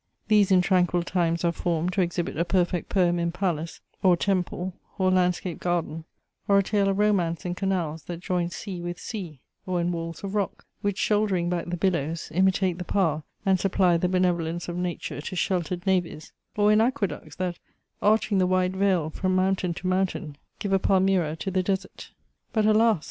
[0.29, 4.73] These in tranquil times are formed to exhibit a perfect poem in palace, or temple,
[4.97, 6.05] or landscape garden;
[6.47, 10.23] or a tale of romance in canals that join sea with sea, or in walls
[10.23, 14.75] of rock, which, shouldering back the billows, imitate the power, and supply the benevolence of
[14.75, 17.59] nature to sheltered navies; or in aqueducts that,
[18.01, 22.09] arching the wide vale from mountain to mountain, give a Palmyra to the desert.
[22.53, 22.99] But alas!